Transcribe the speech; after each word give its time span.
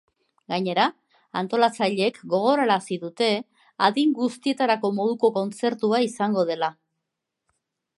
Gainera, 0.51 0.85
antolatzaileek 1.41 2.17
gogorarazi 2.33 2.99
dute 3.05 3.29
adin 3.91 4.19
guztietarako 4.23 4.95
moduko 5.03 5.35
kontzertua 5.41 6.05
izango 6.13 6.53
dela. 6.55 6.77